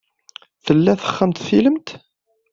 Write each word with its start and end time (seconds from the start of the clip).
Tella 0.65 0.93
texxamt 1.01 1.43
tilemt? 1.47 1.89